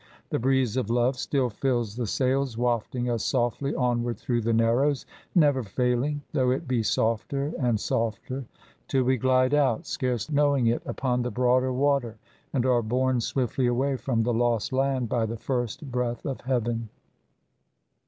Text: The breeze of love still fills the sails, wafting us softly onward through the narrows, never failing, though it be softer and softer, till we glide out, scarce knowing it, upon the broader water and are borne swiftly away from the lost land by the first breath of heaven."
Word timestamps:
The 0.31 0.39
breeze 0.39 0.77
of 0.77 0.89
love 0.89 1.15
still 1.15 1.51
fills 1.51 1.95
the 1.95 2.07
sails, 2.07 2.57
wafting 2.57 3.07
us 3.07 3.23
softly 3.23 3.75
onward 3.75 4.17
through 4.17 4.41
the 4.41 4.51
narrows, 4.51 5.05
never 5.35 5.61
failing, 5.61 6.23
though 6.31 6.49
it 6.49 6.67
be 6.67 6.81
softer 6.81 7.53
and 7.59 7.79
softer, 7.79 8.45
till 8.87 9.03
we 9.03 9.17
glide 9.17 9.53
out, 9.53 9.85
scarce 9.85 10.31
knowing 10.31 10.65
it, 10.65 10.81
upon 10.87 11.21
the 11.21 11.29
broader 11.29 11.71
water 11.71 12.17
and 12.51 12.65
are 12.65 12.81
borne 12.81 13.21
swiftly 13.21 13.67
away 13.67 13.95
from 13.95 14.23
the 14.23 14.33
lost 14.33 14.73
land 14.73 15.07
by 15.07 15.27
the 15.27 15.37
first 15.37 15.91
breath 15.91 16.25
of 16.25 16.41
heaven." 16.41 16.89